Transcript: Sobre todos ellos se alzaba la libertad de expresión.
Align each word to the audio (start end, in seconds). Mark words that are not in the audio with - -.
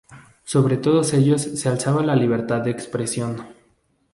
Sobre 0.45 0.77
todos 0.77 1.13
ellos 1.13 1.43
se 1.43 1.69
alzaba 1.69 2.01
la 2.03 2.15
libertad 2.15 2.61
de 2.61 2.71
expresión. 2.71 3.45